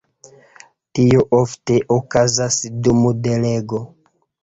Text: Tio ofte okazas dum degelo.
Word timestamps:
Tio 0.99 1.27
ofte 1.41 1.79
okazas 1.99 2.61
dum 2.83 3.09
degelo. 3.31 3.87